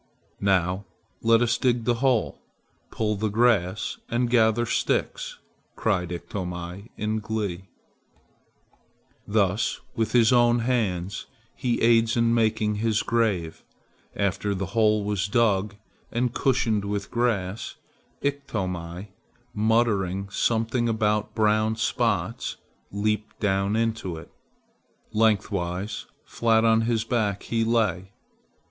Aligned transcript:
"Now 0.39 0.85
let 1.21 1.43
us 1.43 1.59
dig 1.59 1.83
the 1.85 1.93
hole, 2.01 2.41
pull 2.89 3.15
the 3.17 3.29
grass, 3.29 3.99
and 4.09 4.31
gather 4.31 4.65
sticks," 4.65 5.37
cried 5.75 6.11
Iktomi 6.11 6.89
in 6.97 7.19
glee. 7.19 7.65
Thus 9.27 9.79
with 9.95 10.13
his 10.13 10.33
own 10.33 10.57
hands 10.61 11.27
he 11.55 11.79
aids 11.83 12.17
in 12.17 12.33
making 12.33 12.77
his 12.77 13.03
grave. 13.03 13.63
After 14.15 14.55
the 14.55 14.65
hole 14.73 15.03
was 15.03 15.27
dug 15.27 15.75
and 16.11 16.33
cushioned 16.33 16.83
with 16.83 17.11
grass, 17.11 17.75
Iktomi, 18.23 19.09
muttering 19.53 20.29
something 20.31 20.89
about 20.89 21.35
brown 21.35 21.75
spots, 21.75 22.57
leaped 22.91 23.39
down 23.39 23.75
into 23.75 24.17
it. 24.17 24.31
Lengthwise, 25.13 26.07
flat 26.25 26.65
on 26.65 26.81
his 26.89 27.03
back, 27.03 27.43
he 27.43 27.63
lay. 27.63 28.13